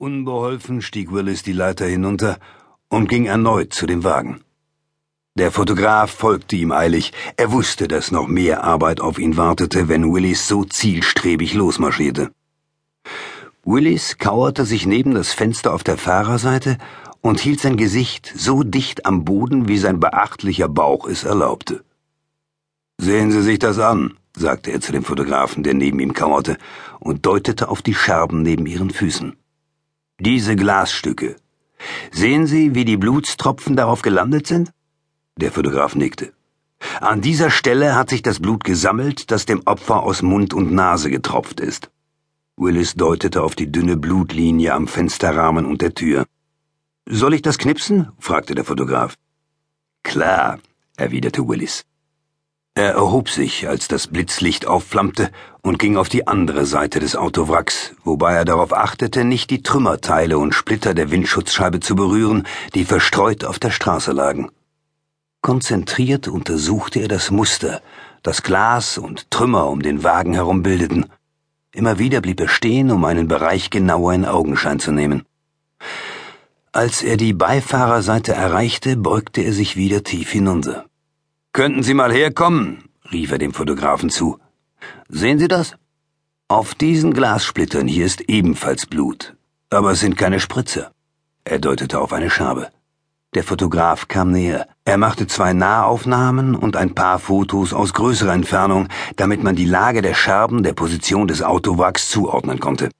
[0.00, 2.38] Unbeholfen stieg Willis die Leiter hinunter
[2.88, 4.40] und ging erneut zu dem Wagen.
[5.36, 7.12] Der Fotograf folgte ihm eilig.
[7.36, 12.30] Er wusste, dass noch mehr Arbeit auf ihn wartete, wenn Willis so zielstrebig losmarschierte.
[13.62, 16.78] Willis kauerte sich neben das Fenster auf der Fahrerseite
[17.20, 21.84] und hielt sein Gesicht so dicht am Boden, wie sein beachtlicher Bauch es erlaubte.
[22.96, 26.56] Sehen Sie sich das an, sagte er zu dem Fotografen, der neben ihm kauerte,
[27.00, 29.36] und deutete auf die Scherben neben ihren Füßen.
[30.20, 31.36] Diese Glasstücke.
[32.12, 34.70] Sehen Sie, wie die Blutstropfen darauf gelandet sind?
[35.36, 36.34] Der Fotograf nickte.
[37.00, 41.10] An dieser Stelle hat sich das Blut gesammelt, das dem Opfer aus Mund und Nase
[41.10, 41.90] getropft ist.
[42.56, 46.26] Willis deutete auf die dünne Blutlinie am Fensterrahmen und der Tür.
[47.06, 48.12] Soll ich das knipsen?
[48.18, 49.16] fragte der Fotograf.
[50.02, 50.58] Klar,
[50.96, 51.86] erwiderte Willis.
[52.74, 55.30] Er erhob sich, als das Blitzlicht aufflammte,
[55.62, 60.38] und ging auf die andere Seite des Autowracks, wobei er darauf achtete, nicht die Trümmerteile
[60.38, 64.50] und Splitter der Windschutzscheibe zu berühren, die verstreut auf der Straße lagen.
[65.42, 67.82] Konzentriert untersuchte er das Muster,
[68.22, 71.06] das Glas und Trümmer um den Wagen herum bildeten.
[71.72, 75.24] Immer wieder blieb er stehen, um einen Bereich genauer in Augenschein zu nehmen.
[76.72, 80.84] Als er die Beifahrerseite erreichte, beugte er sich wieder tief hinunter.
[81.52, 84.38] Könnten Sie mal herkommen, rief er dem Fotografen zu.
[85.08, 85.74] Sehen Sie das?
[86.46, 89.36] Auf diesen Glassplittern hier ist ebenfalls Blut,
[89.68, 90.92] aber es sind keine Spritzer.
[91.44, 92.68] Er deutete auf eine Schabe.
[93.34, 94.66] Der Fotograf kam näher.
[94.84, 100.02] Er machte zwei Nahaufnahmen und ein paar Fotos aus größerer Entfernung, damit man die Lage
[100.02, 102.90] der Scherben der Position des Autowracks zuordnen konnte.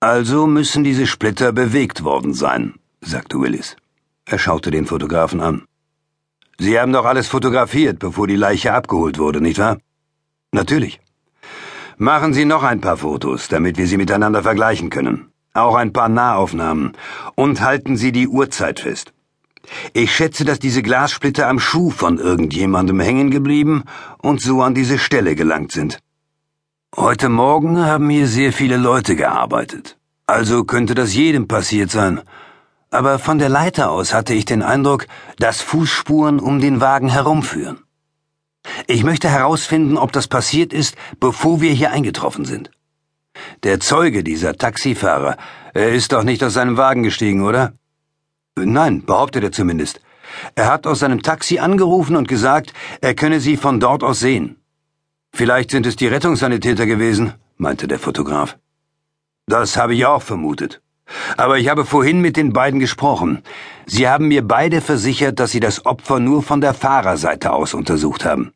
[0.00, 3.76] Also müssen diese Splitter bewegt worden sein, sagte Willis.
[4.26, 5.64] Er schaute den Fotografen an.
[6.64, 9.78] Sie haben doch alles fotografiert, bevor die Leiche abgeholt wurde, nicht wahr?
[10.52, 11.00] Natürlich.
[11.96, 15.32] Machen Sie noch ein paar Fotos, damit wir sie miteinander vergleichen können.
[15.54, 16.92] Auch ein paar Nahaufnahmen.
[17.34, 19.14] Und halten Sie die Uhrzeit fest.
[19.94, 23.84] Ich schätze, dass diese Glassplitter am Schuh von irgendjemandem hängen geblieben
[24.18, 25.98] und so an diese Stelle gelangt sind.
[26.94, 29.96] Heute Morgen haben hier sehr viele Leute gearbeitet.
[30.26, 32.20] Also könnte das jedem passiert sein
[32.90, 35.06] aber von der Leiter aus hatte ich den Eindruck,
[35.38, 37.78] dass Fußspuren um den Wagen herumführen.
[38.86, 42.70] Ich möchte herausfinden, ob das passiert ist, bevor wir hier eingetroffen sind.
[43.62, 45.36] Der Zeuge, dieser Taxifahrer,
[45.72, 47.72] er ist doch nicht aus seinem Wagen gestiegen, oder?
[48.56, 50.00] Nein, behauptet er zumindest.
[50.54, 54.56] Er hat aus seinem Taxi angerufen und gesagt, er könne sie von dort aus sehen.
[55.32, 58.58] Vielleicht sind es die Rettungssanitäter gewesen, meinte der Fotograf.
[59.46, 60.82] Das habe ich auch vermutet.
[61.36, 63.42] Aber ich habe vorhin mit den beiden gesprochen.
[63.86, 68.24] Sie haben mir beide versichert, dass Sie das Opfer nur von der Fahrerseite aus untersucht
[68.24, 68.52] haben.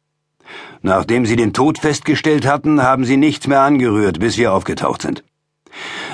[0.82, 5.24] Nachdem Sie den Tod festgestellt hatten, haben Sie nichts mehr angerührt, bis wir aufgetaucht sind.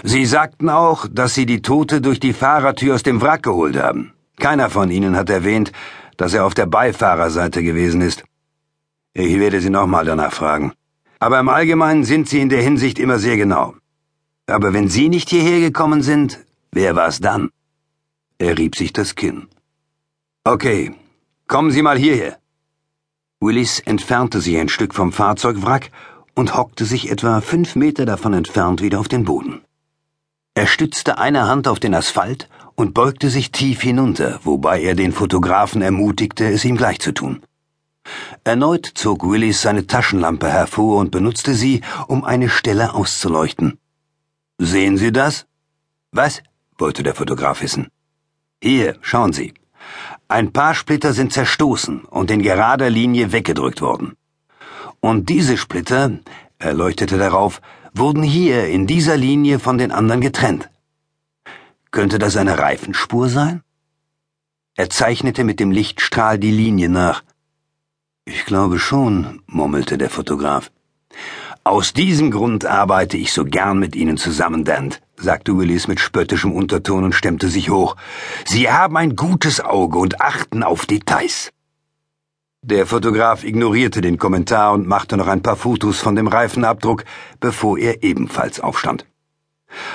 [0.03, 4.13] Sie sagten auch, dass Sie die Tote durch die Fahrertür aus dem Wrack geholt haben.
[4.39, 5.73] Keiner von Ihnen hat erwähnt,
[6.17, 8.25] dass er auf der Beifahrerseite gewesen ist.
[9.13, 10.73] Ich werde Sie nochmal danach fragen.
[11.19, 13.75] Aber im Allgemeinen sind Sie in der Hinsicht immer sehr genau.
[14.51, 16.39] Aber wenn Sie nicht hierher gekommen sind,
[16.73, 17.51] wer war's dann?
[18.39, 19.49] Er rieb sich das Kinn.
[20.45, 20.95] Okay,
[21.47, 22.39] kommen Sie mal hierher.
[23.41, 25.91] Willis entfernte sich ein Stück vom Fahrzeugwrack
[26.35, 29.63] und hockte sich etwa fünf Meter davon entfernt wieder auf den Boden.
[30.55, 35.13] Er stützte eine Hand auf den Asphalt und beugte sich tief hinunter, wobei er den
[35.13, 37.43] Fotografen ermutigte, es ihm gleich zu tun.
[38.45, 43.79] Erneut zog Willis seine Taschenlampe hervor und benutzte sie, um eine Stelle auszuleuchten.
[44.63, 45.47] Sehen Sie das?
[46.13, 46.43] Was?
[46.77, 47.89] wollte der Fotograf wissen.
[48.63, 49.55] Hier, schauen Sie.
[50.29, 54.19] Ein paar Splitter sind zerstoßen und in gerader Linie weggedrückt worden.
[55.01, 56.11] Und diese Splitter,
[56.59, 57.63] er leuchtete darauf,
[57.95, 60.69] wurden hier in dieser Linie von den anderen getrennt.
[61.91, 63.63] Könnte das eine Reifenspur sein?
[64.77, 67.25] Er zeichnete mit dem Lichtstrahl die Linie nach.
[68.27, 70.71] Ich glaube schon, murmelte der Fotograf.
[71.63, 76.53] Aus diesem Grund arbeite ich so gern mit Ihnen zusammen, Dant, sagte Willis mit spöttischem
[76.53, 77.97] Unterton und stemmte sich hoch.
[78.47, 81.53] Sie haben ein gutes Auge und achten auf Details.
[82.63, 87.05] Der Fotograf ignorierte den Kommentar und machte noch ein paar Fotos von dem Reifenabdruck,
[87.41, 89.05] bevor er ebenfalls aufstand.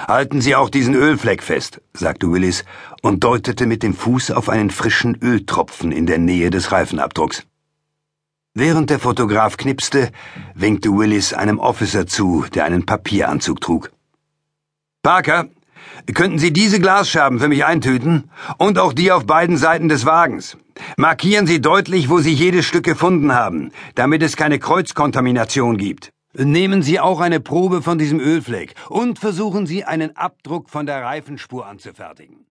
[0.07, 2.63] Halten Sie auch diesen Ölfleck fest, sagte Willis
[3.01, 7.43] und deutete mit dem Fuß auf einen frischen Öltropfen in der Nähe des Reifenabdrucks.
[8.57, 10.11] Während der Fotograf knipste,
[10.53, 13.91] winkte Willis einem Officer zu, der einen Papieranzug trug.
[15.03, 15.49] Parker,
[16.13, 18.31] könnten Sie diese Glasscherben für mich eintüten?
[18.57, 20.57] Und auch die auf beiden Seiten des Wagens.
[20.95, 26.13] Markieren Sie deutlich, wo Sie jedes Stück gefunden haben, damit es keine Kreuzkontamination gibt.
[26.33, 31.03] Nehmen Sie auch eine Probe von diesem Ölfleck und versuchen Sie einen Abdruck von der
[31.03, 32.45] Reifenspur anzufertigen.